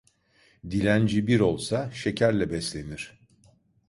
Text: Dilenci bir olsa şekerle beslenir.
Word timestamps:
Dilenci 0.69 1.27
bir 1.27 1.39
olsa 1.39 1.91
şekerle 1.91 2.51
beslenir. 2.51 3.17